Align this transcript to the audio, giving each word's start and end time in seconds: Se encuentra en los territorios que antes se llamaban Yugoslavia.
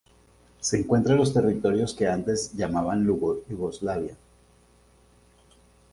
Se 0.61 0.79
encuentra 0.79 1.11
en 1.13 1.19
los 1.19 1.31
territorios 1.31 1.93
que 1.93 2.07
antes 2.07 2.47
se 2.47 2.57
llamaban 2.57 3.05
Yugoslavia. 3.05 4.17